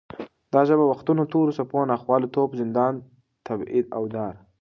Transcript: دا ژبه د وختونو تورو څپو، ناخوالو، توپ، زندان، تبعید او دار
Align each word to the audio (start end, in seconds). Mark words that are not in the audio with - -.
دا 0.53 0.61
ژبه 0.67 0.83
د 0.85 0.89
وختونو 0.91 1.21
تورو 1.31 1.55
څپو، 1.57 1.79
ناخوالو، 1.91 2.31
توپ، 2.35 2.49
زندان، 2.61 2.93
تبعید 3.45 3.85
او 3.97 4.03
دار 4.13 4.33